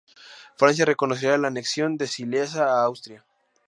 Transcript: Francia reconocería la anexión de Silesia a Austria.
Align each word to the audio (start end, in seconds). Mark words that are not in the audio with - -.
Francia 0.57 0.83
reconocería 0.83 1.37
la 1.37 1.49
anexión 1.49 1.95
de 1.95 2.07
Silesia 2.07 2.63
a 2.63 2.85
Austria. 2.85 3.23